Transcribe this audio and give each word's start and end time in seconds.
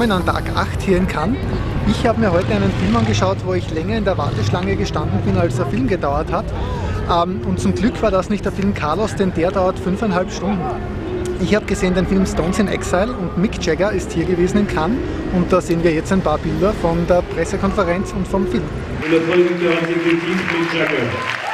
willkommen 0.00 0.26
an 0.26 0.34
Tag 0.34 0.56
8 0.56 0.80
hier 0.80 0.96
in 0.96 1.06
Cannes. 1.06 1.36
Ich 1.86 2.06
habe 2.06 2.18
mir 2.20 2.32
heute 2.32 2.54
einen 2.54 2.72
Film 2.72 2.96
angeschaut, 2.96 3.36
wo 3.44 3.52
ich 3.52 3.70
länger 3.70 3.98
in 3.98 4.04
der 4.06 4.16
Warteschlange 4.16 4.74
gestanden 4.74 5.20
bin, 5.26 5.36
als 5.36 5.56
der 5.56 5.66
Film 5.66 5.88
gedauert 5.88 6.32
hat. 6.32 6.46
Ähm, 7.10 7.42
und 7.46 7.60
zum 7.60 7.74
Glück 7.74 8.00
war 8.00 8.10
das 8.10 8.30
nicht 8.30 8.42
der 8.42 8.52
Film 8.52 8.72
Carlos, 8.72 9.14
denn 9.14 9.34
der 9.34 9.50
dauert 9.50 9.78
fünfeinhalb 9.78 10.32
Stunden. 10.32 10.58
Ich 11.42 11.54
habe 11.54 11.66
gesehen 11.66 11.92
den 11.92 12.06
Film 12.06 12.24
Stones 12.24 12.58
in 12.58 12.68
Exile 12.68 13.12
und 13.12 13.36
Mick 13.36 13.62
Jagger 13.62 13.92
ist 13.92 14.10
hier 14.12 14.24
gewesen 14.24 14.60
in 14.60 14.68
Cannes 14.68 14.96
und 15.34 15.52
da 15.52 15.60
sehen 15.60 15.84
wir 15.84 15.92
jetzt 15.92 16.10
ein 16.12 16.22
paar 16.22 16.38
Bilder 16.38 16.72
von 16.80 17.06
der 17.06 17.20
Pressekonferenz 17.20 18.12
und 18.12 18.26
vom 18.26 18.46
Film. 18.46 18.64
Anyway, 19.04 19.20
I'd 19.20 19.82
like 19.82 21.40
to 21.42 21.49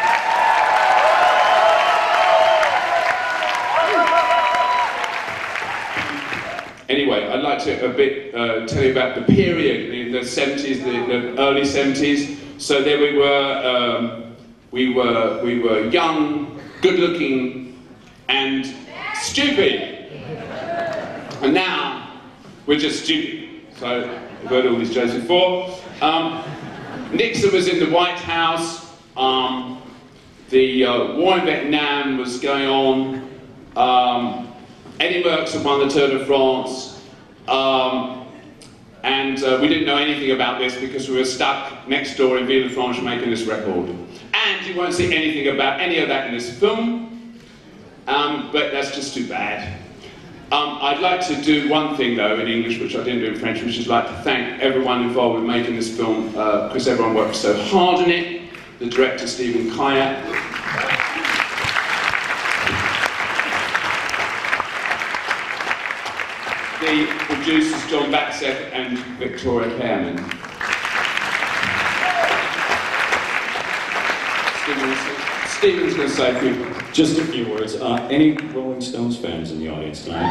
a 7.66 7.88
bit 7.88 8.34
uh, 8.34 8.66
tell 8.66 8.84
you 8.84 8.92
about 8.92 9.14
the 9.14 9.22
period, 9.22 9.90
the, 9.90 10.12
the 10.12 10.24
70s, 10.24 10.84
the, 10.84 11.06
the, 11.06 11.40
early 11.40 11.62
70s. 11.62 12.60
So 12.60 12.82
there 12.82 12.98
we 12.98 13.16
were, 13.16 13.62
um, 13.64 14.36
we 14.70 14.92
were, 14.92 15.40
we 15.42 15.58
were 15.58 15.88
young, 15.88 16.60
good-looking, 16.82 17.78
and 18.28 18.74
stupid. 19.14 20.10
And 21.42 21.52
now 21.54 22.20
we're 22.66 22.78
just 22.78 23.04
stupid. 23.04 23.48
So 23.78 24.20
we've 24.40 24.50
heard 24.50 24.66
all 24.66 24.76
these 24.76 24.94
jokes 24.94 25.14
before. 25.14 25.78
Um, 26.00 26.42
Nixon 27.12 27.52
was 27.52 27.68
in 27.68 27.78
the 27.78 27.90
White 27.94 28.18
House. 28.18 28.94
Um, 29.16 29.82
the 30.50 30.84
uh, 30.84 31.16
war 31.16 31.38
in 31.38 31.44
Vietnam 31.44 32.18
was 32.18 32.38
going 32.38 32.66
on. 32.66 33.30
Um, 33.76 34.52
Eddie 34.98 35.22
Merckx 35.22 35.52
had 35.52 35.64
won 35.64 35.86
the 35.86 35.92
Tour 35.92 36.18
de 36.18 36.24
France. 36.24 36.95
Um, 37.48 38.26
and 39.02 39.42
uh, 39.44 39.58
we 39.60 39.68
didn't 39.68 39.86
know 39.86 39.98
anything 39.98 40.32
about 40.32 40.58
this 40.58 40.76
because 40.76 41.08
we 41.08 41.16
were 41.16 41.24
stuck 41.24 41.86
next 41.86 42.16
door 42.16 42.38
in 42.38 42.46
Villefranche 42.46 43.02
making 43.04 43.30
this 43.30 43.44
record. 43.44 43.94
And 44.34 44.66
you 44.66 44.74
won't 44.76 44.94
see 44.94 45.14
anything 45.14 45.54
about 45.54 45.80
any 45.80 45.98
of 45.98 46.08
that 46.08 46.26
in 46.26 46.34
this 46.34 46.58
film, 46.58 47.38
um, 48.08 48.50
but 48.52 48.72
that's 48.72 48.94
just 48.94 49.14
too 49.14 49.28
bad. 49.28 49.78
Um, 50.52 50.78
I'd 50.80 51.00
like 51.00 51.26
to 51.26 51.40
do 51.42 51.68
one 51.68 51.96
thing 51.96 52.16
though 52.16 52.38
in 52.38 52.46
English, 52.46 52.78
which 52.78 52.94
I 52.94 53.02
didn't 53.02 53.20
do 53.20 53.26
in 53.26 53.38
French, 53.38 53.62
which 53.62 53.78
is 53.78 53.88
like 53.88 54.06
to 54.06 54.14
thank 54.22 54.60
everyone 54.60 55.02
involved 55.02 55.36
with 55.36 55.44
making 55.44 55.76
this 55.76 55.96
film, 55.96 56.28
because 56.28 56.86
uh, 56.86 56.92
everyone 56.92 57.14
worked 57.14 57.36
so 57.36 57.54
hard 57.64 58.00
on 58.04 58.10
it. 58.10 58.42
The 58.78 58.86
director 58.86 59.26
Stephen 59.26 59.70
Kijak, 59.70 60.22
the 66.80 67.35
producers 67.46 67.88
John 67.88 68.10
Battsek 68.10 68.72
and 68.72 68.98
Victoria 69.20 69.70
Pearman. 69.78 70.18
Stephen's 75.46 75.94
going 75.94 76.08
to 76.08 76.14
say 76.14 76.36
a 76.36 76.40
few 76.40 76.92
Just 76.92 77.20
a 77.20 77.24
few 77.24 77.48
words. 77.48 77.76
Uh, 77.76 78.08
any 78.10 78.32
Rolling 78.48 78.80
Stones 78.80 79.16
fans 79.16 79.52
in 79.52 79.60
the 79.60 79.68
audience 79.68 80.04
tonight? 80.04 80.26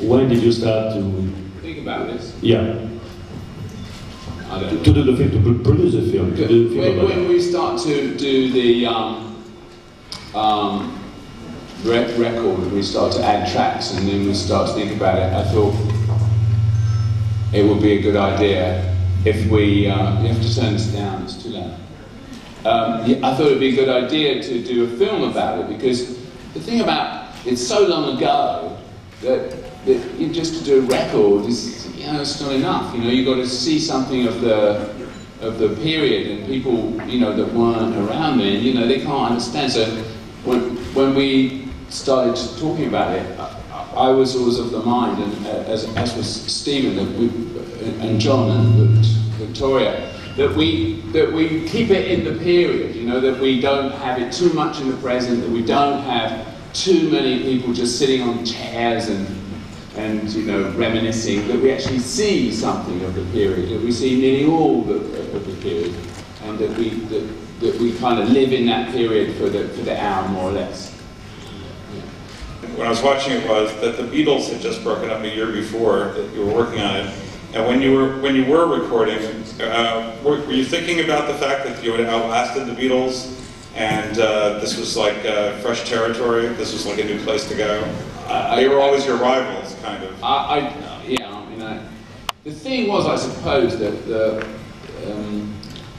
When 0.00 0.28
did 0.28 0.42
you 0.42 0.50
start 0.50 0.94
to... 0.94 1.32
Think 1.60 1.78
about 1.78 2.08
this. 2.08 2.36
Yeah. 2.42 2.88
I 4.50 4.60
don't 4.60 4.82
To 4.82 4.92
do 4.92 5.04
the 5.04 5.16
film, 5.16 5.44
to 5.44 5.62
produce 5.62 5.94
a 5.94 6.10
film, 6.10 6.34
to 6.34 6.46
film 6.48 6.96
When, 6.96 7.04
when 7.04 7.28
we 7.28 7.40
start 7.40 7.80
to 7.82 8.16
do 8.16 8.50
the 8.50 8.86
um, 8.86 9.44
um, 10.34 10.97
record, 11.84 12.72
we 12.72 12.82
start 12.82 13.12
to 13.14 13.24
add 13.24 13.50
tracks 13.52 13.92
and 13.92 14.08
then 14.08 14.26
we 14.26 14.34
start 14.34 14.68
to 14.68 14.74
think 14.74 14.96
about 14.96 15.18
it, 15.18 15.32
I 15.32 15.44
thought 15.52 15.74
it 17.52 17.64
would 17.64 17.80
be 17.80 17.92
a 17.92 18.02
good 18.02 18.16
idea 18.16 18.96
if 19.24 19.50
we, 19.50 19.88
uh, 19.88 20.20
you 20.22 20.28
have 20.28 20.42
to 20.42 20.54
turn 20.54 20.74
this 20.74 20.86
down, 20.86 21.22
it's 21.22 21.42
too 21.42 21.50
loud. 21.50 21.74
Um, 22.64 23.24
I 23.24 23.34
thought 23.34 23.46
it 23.46 23.50
would 23.50 23.60
be 23.60 23.78
a 23.78 23.84
good 23.84 23.88
idea 23.88 24.42
to 24.42 24.64
do 24.64 24.84
a 24.84 24.96
film 24.96 25.30
about 25.30 25.60
it 25.60 25.68
because 25.68 26.18
the 26.54 26.60
thing 26.60 26.80
about 26.80 27.34
it's 27.46 27.66
so 27.66 27.86
long 27.86 28.16
ago 28.16 28.76
that, 29.22 29.84
that 29.86 30.32
just 30.32 30.58
to 30.58 30.64
do 30.64 30.78
a 30.78 30.82
record 30.82 31.46
is, 31.46 31.86
you 31.96 32.06
know, 32.06 32.20
it's 32.20 32.40
not 32.40 32.52
enough. 32.52 32.94
You 32.94 33.02
know, 33.02 33.10
you've 33.10 33.26
got 33.26 33.36
to 33.36 33.48
see 33.48 33.78
something 33.78 34.26
of 34.26 34.40
the 34.40 34.96
of 35.40 35.58
the 35.60 35.68
period 35.76 36.26
and 36.26 36.46
people, 36.46 37.00
you 37.08 37.20
know, 37.20 37.32
that 37.32 37.54
weren't 37.54 37.94
around 37.96 38.38
then, 38.38 38.60
you 38.60 38.74
know, 38.74 38.88
they 38.88 39.00
can't 39.00 39.30
understand. 39.30 39.72
So 39.72 39.86
when 40.44 40.76
when 40.94 41.14
we 41.14 41.67
started 41.88 42.36
talking 42.58 42.86
about 42.86 43.14
it, 43.14 43.40
I, 43.96 44.10
was 44.10 44.36
always 44.36 44.58
of 44.58 44.70
the 44.70 44.80
mind, 44.80 45.22
and 45.22 45.46
uh, 45.46 45.50
as, 45.66 45.84
as 45.96 46.14
was 46.16 46.28
Stephen 46.28 46.96
that 46.96 47.18
we, 47.18 47.28
and 48.00 48.20
John 48.20 48.50
and 48.50 49.04
Victoria, 49.36 50.12
that 50.36 50.54
we 50.54 51.00
that 51.12 51.32
we 51.32 51.66
keep 51.68 51.90
it 51.90 52.10
in 52.10 52.24
the 52.24 52.38
period. 52.42 52.94
You 52.94 53.06
know, 53.06 53.20
that 53.20 53.40
we 53.40 53.60
don't 53.60 53.92
have 53.92 54.20
it 54.20 54.32
too 54.32 54.52
much 54.52 54.80
in 54.80 54.90
the 54.90 54.96
present, 54.98 55.40
that 55.40 55.50
we 55.50 55.64
don't 55.64 56.02
have 56.02 56.46
too 56.72 57.10
many 57.10 57.42
people 57.42 57.72
just 57.72 57.98
sitting 57.98 58.22
on 58.22 58.44
chairs 58.44 59.08
and 59.08 59.26
and 59.96 60.30
you 60.30 60.44
know 60.44 60.70
reminiscing. 60.72 61.48
That 61.48 61.60
we 61.60 61.72
actually 61.72 62.00
see 62.00 62.52
something 62.52 63.02
of 63.04 63.14
the 63.14 63.24
period. 63.32 63.70
That 63.70 63.82
we 63.82 63.92
see 63.92 64.20
nearly 64.20 64.46
all 64.46 64.82
the, 64.82 64.94
of 64.94 65.46
the 65.46 65.56
period, 65.62 65.94
and 66.44 66.58
that 66.58 66.76
we 66.78 66.90
that, 66.90 67.60
that 67.60 67.80
we 67.80 67.92
kind 67.98 68.20
of 68.20 68.28
live 68.28 68.52
in 68.52 68.66
that 68.66 68.92
period 68.92 69.36
for 69.36 69.48
the 69.48 69.68
for 69.70 69.82
the 69.82 70.00
hour 70.00 70.28
more 70.28 70.50
or 70.50 70.52
less. 70.52 70.97
When 72.78 72.86
I 72.86 72.90
was 72.90 73.02
watching 73.02 73.32
it 73.32 73.48
was 73.48 73.74
that 73.80 73.96
the 73.96 74.04
Beatles 74.04 74.50
had 74.52 74.60
just 74.60 74.84
broken 74.84 75.10
up 75.10 75.22
a 75.22 75.28
year 75.28 75.50
before 75.50 76.12
that 76.12 76.32
you 76.32 76.46
were 76.46 76.54
working 76.54 76.80
on 76.80 76.94
it. 76.96 77.14
And 77.52 77.66
when 77.66 77.82
you 77.82 77.92
were 77.92 78.20
when 78.20 78.36
you 78.36 78.44
were 78.44 78.66
recording, 78.80 79.18
uh, 79.60 80.16
were, 80.22 80.36
were 80.42 80.52
you 80.52 80.64
thinking 80.64 81.00
about 81.00 81.26
the 81.26 81.34
fact 81.34 81.64
that 81.64 81.82
you 81.82 81.92
had 81.92 82.06
outlasted 82.06 82.66
the 82.66 82.72
Beatles, 82.80 83.34
and 83.74 84.18
uh, 84.20 84.60
this 84.60 84.78
was 84.78 84.96
like 84.96 85.16
uh, 85.24 85.58
fresh 85.58 85.88
territory? 85.88 86.46
This 86.48 86.72
was 86.72 86.86
like 86.86 87.00
a 87.00 87.04
new 87.04 87.18
place 87.24 87.48
to 87.48 87.56
go. 87.56 87.82
I- 88.28 88.54
they 88.56 88.68
were 88.68 88.78
always 88.80 89.04
your 89.06 89.16
rivals, 89.16 89.74
kind 89.82 90.04
of. 90.04 90.22
I, 90.22 90.28
I 90.28 90.58
yeah, 91.06 91.34
I 91.34 91.46
mean, 91.50 91.62
I, 91.62 91.82
the 92.44 92.52
thing 92.52 92.86
was, 92.88 93.06
I 93.06 93.16
suppose 93.16 93.78
that 93.78 94.06
the 94.06 94.46
um, 95.10 95.52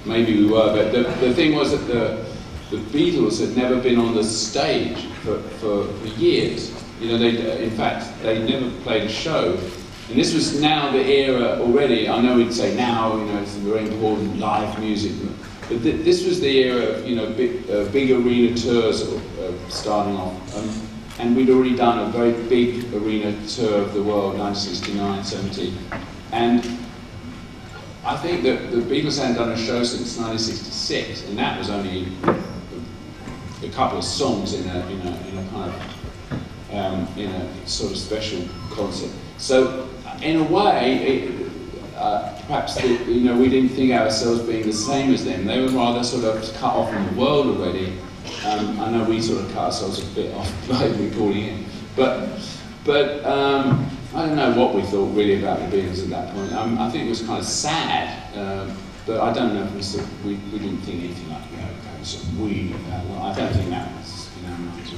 maybe 0.05 0.45
we 0.45 0.51
were, 0.51 0.71
but 0.71 0.91
the, 0.93 1.03
the 1.25 1.33
thing 1.33 1.55
was 1.55 1.71
that 1.71 1.91
the 1.91 2.28
the 2.69 2.77
Beatles 2.77 3.39
had 3.39 3.57
never 3.57 3.81
been 3.81 3.97
on 3.97 4.13
the 4.13 4.23
stage 4.23 5.05
for, 5.23 5.39
for, 5.59 5.85
for 5.85 6.07
years. 6.19 6.71
You 7.01 7.09
know, 7.09 7.17
they 7.17 7.63
in 7.63 7.71
fact 7.71 8.21
they 8.21 8.43
never 8.43 8.69
played 8.81 9.03
a 9.03 9.09
show, 9.09 9.57
and 10.09 10.17
this 10.17 10.33
was 10.33 10.59
now 10.59 10.91
the 10.91 11.03
era 11.03 11.59
already. 11.61 12.09
I 12.09 12.21
know 12.21 12.35
we'd 12.35 12.53
say 12.53 12.75
now, 12.75 13.15
you 13.15 13.25
know, 13.25 13.41
it's 13.41 13.55
very 13.55 13.87
important 13.87 14.37
live 14.37 14.77
music, 14.79 15.13
but 15.69 15.81
th- 15.81 16.03
this 16.03 16.25
was 16.25 16.41
the 16.41 16.49
era 16.49 16.83
of 16.83 17.07
you 17.07 17.15
know 17.15 17.31
big, 17.33 17.69
uh, 17.69 17.85
big 17.85 18.11
arena 18.11 18.55
tours 18.55 19.03
uh, 19.03 19.69
starting 19.69 20.15
off. 20.15 20.57
Um, 20.57 20.89
and 21.19 21.35
we'd 21.35 21.49
already 21.49 21.75
done 21.75 21.99
a 21.99 22.11
very 22.11 22.31
big 22.47 22.93
arena 22.93 23.35
tour 23.45 23.81
of 23.81 23.93
the 23.93 24.01
world, 24.01 24.37
1969, 24.37 25.23
70. 25.23 25.73
And 26.31 26.79
I 28.05 28.15
think 28.15 28.43
that 28.43 28.71
the 28.71 28.77
Beatles 28.77 29.19
hadn't 29.19 29.35
done 29.35 29.51
a 29.51 29.57
show 29.57 29.83
since 29.83 30.17
1966, 30.17 31.27
and 31.27 31.37
that 31.37 31.59
was 31.59 31.69
only 31.69 32.07
a, 33.63 33.69
couple 33.69 33.97
of 33.97 34.03
songs 34.03 34.53
in 34.53 34.69
a, 34.69 34.79
in 34.87 35.01
a, 35.01 35.27
in 35.27 35.37
a 35.37 35.49
kind 35.49 35.73
of, 35.73 36.73
um, 36.73 37.07
in 37.17 37.29
a 37.29 37.67
sort 37.67 37.91
of 37.91 37.97
special 37.97 38.47
concert. 38.71 39.11
So, 39.37 39.89
in 40.21 40.37
a 40.37 40.43
way, 40.43 40.95
it, 40.95 41.51
uh, 41.95 42.33
perhaps 42.47 42.75
the, 42.75 42.87
you 42.87 43.25
know 43.25 43.37
we 43.37 43.49
didn't 43.49 43.69
think 43.69 43.91
ourselves 43.91 44.41
being 44.41 44.65
the 44.65 44.73
same 44.73 45.13
as 45.13 45.25
them. 45.25 45.45
They 45.45 45.61
were 45.61 45.69
rather 45.69 46.03
sort 46.03 46.23
of 46.23 46.41
cut 46.55 46.73
off 46.73 46.91
from 46.91 47.05
the 47.07 47.19
world 47.19 47.47
already. 47.47 47.93
Um, 48.45 48.79
I 48.79 48.89
know 48.91 49.03
we 49.03 49.21
sort 49.21 49.43
of 49.43 49.51
cut 49.51 49.65
ourselves 49.65 50.01
a 50.01 50.15
bit 50.15 50.33
off 50.33 50.69
by 50.69 50.85
recording 50.85 51.43
it, 51.43 51.65
but 51.95 52.29
but 52.85 53.25
um, 53.25 53.89
I 54.15 54.25
don't 54.25 54.35
know 54.35 54.57
what 54.57 54.73
we 54.73 54.81
thought 54.83 55.13
really 55.13 55.39
about 55.41 55.59
the 55.59 55.77
Beatles 55.77 56.01
at 56.03 56.09
that 56.09 56.33
point. 56.33 56.53
Um, 56.53 56.79
I 56.79 56.89
think 56.89 57.05
it 57.05 57.09
was 57.09 57.21
kind 57.21 57.39
of 57.39 57.45
sad, 57.45 58.35
um, 58.35 58.75
but 59.05 59.19
I 59.21 59.33
don't 59.33 59.53
know 59.53 59.63
if 59.63 59.73
we, 59.75 59.81
sort 59.81 60.03
of, 60.03 60.25
we, 60.25 60.35
we 60.51 60.59
didn't 60.59 60.81
think 60.81 61.03
anything 61.03 61.29
like 61.29 61.49
that. 61.51 61.69
okay, 61.69 62.03
so 62.03 62.19
we, 62.39 62.73
uh, 62.91 63.21
I 63.21 63.33
don't 63.35 63.53
think 63.53 63.69
that 63.69 63.91
was 63.97 64.29
in 64.43 64.51
our 64.51 64.57
minds. 64.57 64.91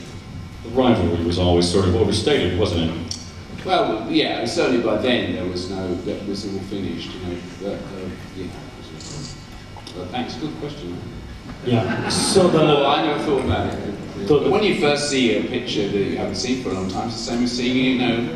The 0.64 0.70
rivalry 0.70 1.24
was 1.26 1.40
always 1.40 1.70
sort 1.70 1.88
of 1.88 1.96
overstated, 1.96 2.60
wasn't 2.60 2.92
it? 2.92 3.18
Well, 3.66 4.10
yeah, 4.12 4.46
certainly 4.46 4.84
by 4.84 4.98
then 4.98 5.34
there 5.34 5.46
was 5.46 5.70
no, 5.70 5.94
that 5.96 6.28
was 6.28 6.46
all 6.52 6.60
finished, 6.62 7.12
you 7.14 7.20
know. 7.28 7.38
But, 7.62 7.74
uh, 7.74 8.10
yeah. 8.36 8.48
But 9.96 10.08
thanks, 10.10 10.36
good 10.36 10.54
question. 10.60 10.98
Yeah. 11.66 12.10
So 12.10 12.48
Well, 12.48 12.80
the 12.82 12.86
I 12.88 13.06
never 13.06 13.24
thought 13.24 13.46
about 13.46 13.74
it. 13.74 13.94
So 14.28 14.38
But 14.40 14.44
the- 14.46 14.50
when 14.52 14.64
you 14.64 14.80
first 14.80 15.10
see 15.10 15.36
a 15.38 15.44
picture 15.44 15.88
that 15.88 15.98
you 15.98 16.18
haven't 16.18 16.36
seen 16.36 16.64
for 16.64 16.70
a 16.70 16.74
long 16.74 16.90
time, 16.90 17.08
it's 17.10 17.18
the 17.26 17.32
same 17.32 17.44
as 17.44 17.52
seeing, 17.52 17.78
you 17.78 18.00
know, 18.00 18.30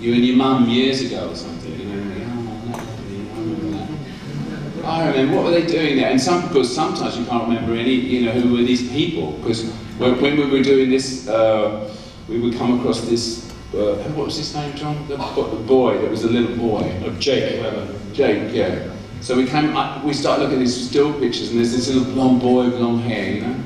you 0.00 0.14
and 0.14 0.24
your 0.24 0.36
mum 0.36 0.68
years 0.68 1.00
ago 1.00 1.30
or 1.30 1.34
something, 1.34 1.78
you 1.80 1.86
know, 1.86 2.15
I 4.86 5.08
remember, 5.08 5.36
what 5.36 5.44
were 5.46 5.50
they 5.50 5.66
doing 5.66 5.96
there? 5.96 6.10
And 6.10 6.20
some, 6.20 6.46
because 6.46 6.72
sometimes 6.74 7.16
you 7.18 7.24
can't 7.24 7.48
remember 7.48 7.74
any, 7.74 7.94
you 7.94 8.26
know, 8.26 8.32
who 8.32 8.52
were 8.52 8.62
these 8.62 8.88
people? 8.88 9.32
Because 9.32 9.68
when, 9.98 10.20
when 10.20 10.36
we 10.36 10.46
were 10.46 10.62
doing 10.62 10.90
this, 10.90 11.28
uh, 11.28 11.92
we 12.28 12.38
would 12.38 12.54
come 12.54 12.78
across 12.78 13.00
this. 13.02 13.50
Uh, 13.74 13.96
what 14.14 14.26
was 14.26 14.36
his 14.36 14.54
name, 14.54 14.74
John? 14.76 15.06
The, 15.08 15.16
the 15.16 15.62
boy 15.66 15.98
that 15.98 16.10
was 16.10 16.24
a 16.24 16.28
little 16.28 16.56
boy. 16.56 16.90
Of 17.04 17.18
Jake. 17.18 17.60
Jake, 18.12 18.54
yeah. 18.54 18.94
So 19.20 19.36
we 19.36 19.46
came, 19.46 19.76
up, 19.76 20.04
we 20.04 20.12
started 20.12 20.44
looking 20.44 20.58
at 20.58 20.60
these 20.60 20.88
still 20.88 21.12
pictures, 21.18 21.50
and 21.50 21.58
there's 21.58 21.72
this 21.72 21.88
little 21.88 22.12
blonde 22.12 22.40
boy 22.40 22.66
with 22.66 22.74
long 22.74 23.00
hair, 23.00 23.32
you 23.32 23.40
know. 23.40 23.56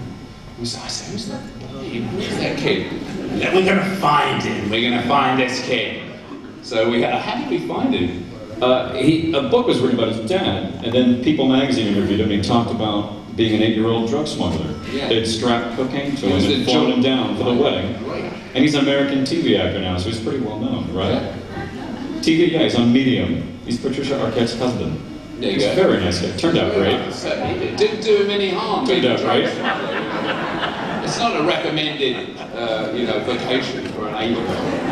We 0.58 0.64
said, 0.64 0.82
I 0.82 0.88
said, 0.88 1.12
who's 1.12 1.28
that 1.28 1.42
boy? 1.60 2.00
Who's 2.00 2.36
that 2.38 2.58
kid? 2.58 2.92
And 2.92 3.40
then 3.40 3.54
we're 3.54 3.66
gonna 3.66 3.96
find 3.96 4.42
him. 4.42 4.70
We're 4.70 4.90
gonna 4.90 5.06
find 5.06 5.38
this 5.38 5.60
kid. 5.64 6.02
So 6.62 6.90
we, 6.90 7.02
had, 7.02 7.14
how 7.14 7.38
did 7.40 7.50
we 7.50 7.66
find 7.68 7.94
him? 7.94 8.30
Uh, 8.60 8.92
he, 8.94 9.32
a 9.32 9.42
book 9.48 9.66
was 9.66 9.80
written 9.80 9.98
about 9.98 10.12
his 10.14 10.28
dad, 10.28 10.84
and 10.84 10.92
then 10.92 11.22
People 11.24 11.48
magazine 11.48 11.86
interviewed 11.86 12.20
him, 12.20 12.30
and 12.30 12.44
he 12.44 12.48
talked 12.48 12.70
about 12.70 13.16
being 13.36 13.54
an 13.54 13.62
eight-year-old 13.62 14.10
drug 14.10 14.26
smuggler. 14.26 14.74
Yeah. 14.90 15.08
They'd 15.08 15.24
strapped 15.24 15.76
cocaine 15.76 16.14
to 16.16 16.26
him 16.26 16.52
and 16.52 16.64
flown 16.64 16.92
him 16.92 17.00
down 17.00 17.36
for 17.38 17.44
the 17.44 17.54
wedding. 17.54 18.06
Right. 18.06 18.24
And 18.54 18.58
he's 18.64 18.74
an 18.74 18.80
American 18.80 19.20
TV 19.20 19.58
actor 19.58 19.80
now, 19.80 19.96
so 19.96 20.10
he's 20.10 20.20
pretty 20.20 20.40
well 20.40 20.58
known, 20.58 20.92
right? 20.92 21.32
TV, 22.20 22.50
yeah, 22.50 22.64
he's 22.64 22.74
on 22.74 22.92
Medium. 22.92 23.58
He's 23.64 23.80
Patricia 23.80 24.14
Arquette's 24.14 24.58
husband. 24.58 25.00
There 25.38 25.52
he's 25.52 25.64
very 25.64 26.00
nice 26.00 26.20
guy. 26.20 26.36
Turned 26.36 26.58
out 26.58 26.74
great. 26.74 26.98
Did. 26.98 27.76
Didn't 27.76 28.02
do 28.02 28.24
him 28.24 28.30
any 28.30 28.50
harm. 28.50 28.86
Turned 28.86 29.06
out 29.06 29.20
great. 29.20 29.44
It's 31.04 31.18
not 31.18 31.40
a 31.40 31.44
recommended, 31.44 32.36
uh, 32.38 32.92
you 32.94 33.06
know, 33.06 33.20
vocation 33.20 33.88
for 33.92 34.08
an 34.08 34.16
eight-year-old. 34.16 34.89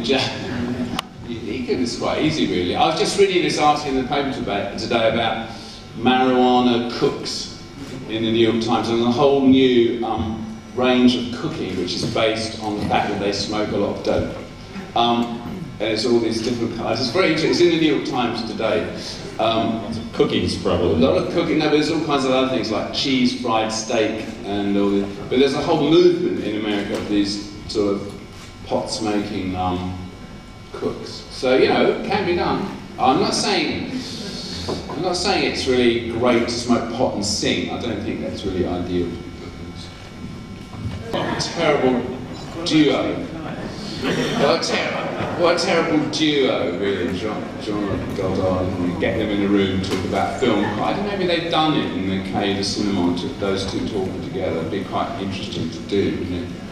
You 0.00 0.06
just. 0.06 0.32
You, 1.28 1.36
you 1.38 1.66
can- 1.66 1.82
it's 1.82 1.98
quite 1.98 2.22
easy, 2.22 2.46
really. 2.46 2.74
I 2.74 2.86
was 2.86 2.98
just 2.98 3.18
reading 3.18 3.42
this 3.42 3.58
article 3.58 3.96
in 3.96 4.02
the 4.02 4.08
paper 4.08 4.32
today, 4.32 4.74
today 4.78 5.12
about 5.12 5.48
marijuana 5.96 6.90
cooks 6.98 7.62
in 8.08 8.24
the 8.24 8.32
New 8.32 8.50
York 8.50 8.64
Times 8.64 8.88
and 8.88 9.02
a 9.02 9.10
whole 9.10 9.46
new 9.46 10.04
um, 10.04 10.44
range 10.74 11.14
of 11.16 11.40
cooking 11.40 11.76
which 11.76 11.94
is 11.94 12.12
based 12.14 12.60
on 12.62 12.78
the 12.78 12.86
fact 12.86 13.10
that 13.10 13.20
they 13.20 13.32
smoke 13.32 13.70
a 13.70 13.76
lot 13.76 13.98
of 13.98 14.04
dope. 14.04 14.36
Um, 14.96 15.36
and 15.78 15.92
it's 15.92 16.04
all 16.04 16.18
these 16.18 16.42
different 16.42 16.76
kinds. 16.76 17.00
It's 17.00 17.10
very 17.10 17.28
interesting. 17.32 17.50
It's 17.50 17.60
in 17.60 17.70
the 17.70 17.80
New 17.80 17.96
York 17.96 18.08
Times 18.08 18.44
today. 18.50 18.92
Um, 19.38 19.86
Cookies, 20.12 20.62
a 20.66 20.68
lot 20.68 21.16
of 21.16 21.32
cooking, 21.32 21.58
no, 21.58 21.66
but 21.66 21.72
there's 21.76 21.90
all 21.90 22.04
kinds 22.04 22.26
of 22.26 22.32
other 22.32 22.48
things 22.48 22.70
like 22.70 22.92
cheese 22.92 23.40
fried 23.40 23.72
steak 23.72 24.26
and 24.44 24.76
all 24.76 24.90
this. 24.90 25.16
But 25.30 25.38
there's 25.38 25.54
a 25.54 25.62
whole 25.62 25.88
movement 25.88 26.44
in 26.44 26.60
America 26.60 26.98
of 26.98 27.08
these 27.08 27.50
sort 27.68 27.94
of 27.94 28.19
pot 28.70 28.88
smoking 28.88 29.56
um, 29.56 29.98
cooks. 30.72 31.26
So 31.30 31.56
you 31.56 31.68
know, 31.68 31.90
it 31.90 32.06
can 32.06 32.24
be 32.24 32.36
done. 32.36 32.70
I'm 33.00 33.18
not 33.20 33.34
saying 33.34 33.90
I'm 34.90 35.02
not 35.02 35.16
saying 35.16 35.52
it's 35.52 35.66
really 35.66 36.10
great 36.10 36.46
to 36.46 36.50
smoke 36.50 36.92
pot 36.92 37.14
and 37.14 37.26
sing. 37.26 37.70
I 37.70 37.80
don't 37.80 38.00
think 38.02 38.20
that's 38.20 38.44
really 38.44 38.66
ideal. 38.66 39.08
What 41.10 41.36
a 41.36 41.48
terrible 41.50 42.16
duo. 42.64 43.16
What 44.04 44.64
a, 44.64 44.72
ter- 44.72 45.40
what 45.40 45.56
a 45.56 45.64
terrible 45.64 46.08
duo, 46.10 46.78
really, 46.78 47.18
John, 47.18 47.42
John 47.62 48.14
Godard. 48.14 48.68
And 48.68 49.00
get 49.00 49.18
them 49.18 49.30
in 49.30 49.42
a 49.42 49.48
room, 49.48 49.80
and 49.80 49.84
talk 49.84 50.04
about 50.04 50.38
film. 50.38 50.64
I 50.80 50.92
don't 50.92 51.06
know, 51.06 51.16
maybe 51.16 51.26
they've 51.26 51.50
done 51.50 51.76
it 51.76 51.92
in 51.92 52.08
the 52.08 52.30
Cahiers 52.30 52.76
du 52.76 52.82
Cinéma, 52.84 53.38
those 53.40 53.70
two 53.70 53.88
talking 53.88 54.22
together. 54.22 54.58
It'd 54.58 54.70
be 54.70 54.84
quite 54.84 55.20
interesting 55.20 55.70
to 55.70 55.78
do, 55.80 56.18
wouldn't 56.18 56.44
it? 56.44 56.69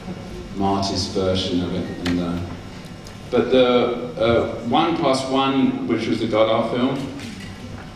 Marty's 0.58 1.06
version 1.06 1.62
of 1.62 1.74
it. 1.74 2.08
And, 2.08 2.20
uh, 2.20 2.38
but 3.30 3.50
the 3.50 4.14
uh, 4.18 4.54
One 4.68 4.96
Plus 4.96 5.24
One, 5.30 5.86
which 5.86 6.06
was 6.08 6.20
the 6.20 6.26
Godard 6.26 6.70
film, 6.72 6.98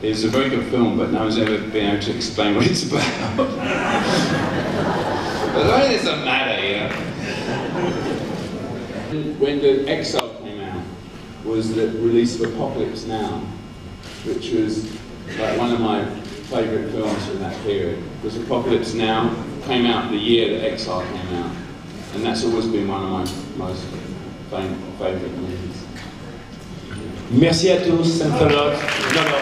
is 0.03 0.25
a 0.25 0.29
very 0.29 0.51
good 0.51 0.67
film, 0.71 0.97
but 0.97 1.11
no 1.11 1.21
one's 1.21 1.39
ever 1.39 1.59
been 1.59 1.91
able 1.91 2.03
to 2.03 2.15
explain 2.15 2.57
what 2.57 2.67
it's 2.67 2.83
about. 2.91 3.37
but 3.37 3.51
that 5.65 5.91
doesn't 5.91 6.25
matter, 6.25 6.67
you 6.67 6.77
know. 6.77 6.89
When 9.39 9.61
the 9.61 9.89
Exile 9.89 10.35
came 10.43 10.61
out, 10.61 10.83
was 11.45 11.75
the 11.75 11.89
release 11.89 12.41
of 12.41 12.55
Apocalypse 12.55 13.05
Now, 13.05 13.41
which 14.25 14.51
was 14.51 14.85
like 15.39 15.59
one 15.59 15.73
of 15.73 15.81
my 15.81 16.05
favourite 16.53 16.91
films 16.91 17.27
from 17.27 17.39
that 17.41 17.61
period. 17.63 18.03
Because 18.21 18.39
Apocalypse 18.39 18.95
Now 18.95 19.35
came 19.65 19.87
out 19.87 20.11
the 20.11 20.17
year 20.17 20.59
that 20.59 20.73
Exile 20.73 21.03
came 21.03 21.35
out, 21.37 21.51
and 22.15 22.25
that's 22.25 22.45
always 22.45 22.67
been 22.67 22.89
one 22.89 23.03
of 23.03 23.11
my 23.11 23.67
most 23.67 23.85
favourite 24.99 25.37
movies. 25.39 25.83
Merci 27.31 27.71
à 27.71 27.77
tous, 27.81 28.19
thanks 28.19 28.41
a 28.41 28.49
lot. 28.49 29.42